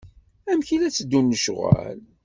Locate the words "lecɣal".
1.33-1.99